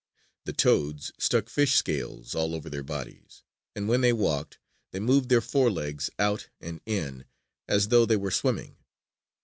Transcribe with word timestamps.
The 0.45 0.53
toads 0.53 1.11
stuck 1.19 1.47
fish 1.47 1.75
scales 1.75 2.33
all 2.33 2.55
over 2.55 2.71
their 2.71 2.81
bodies; 2.81 3.43
and 3.75 3.87
when 3.87 4.01
they 4.01 4.13
walked, 4.13 4.57
they 4.89 4.99
moved 4.99 5.29
their 5.29 5.41
forelegs 5.41 6.09
out 6.17 6.49
and 6.59 6.81
in 6.87 7.25
as 7.67 7.89
though 7.89 8.07
they 8.07 8.17
were 8.17 8.31
swimming. 8.31 8.77